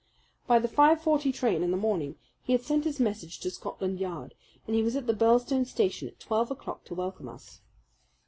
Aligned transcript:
By 0.47 0.57
the 0.57 0.67
five 0.67 0.99
forty 0.99 1.31
train 1.31 1.61
in 1.61 1.69
the 1.69 1.77
morning 1.77 2.15
he 2.41 2.53
had 2.53 2.63
sent 2.63 2.85
his 2.85 2.99
message 2.99 3.39
to 3.41 3.51
Scotland 3.51 3.99
Yard, 3.99 4.33
and 4.65 4.75
he 4.75 4.81
was 4.81 4.95
at 4.95 5.05
the 5.05 5.13
Birlstone 5.13 5.67
station 5.67 6.07
at 6.07 6.19
twelve 6.19 6.49
o'clock 6.49 6.83
to 6.85 6.95
welcome 6.95 7.29
us. 7.29 7.61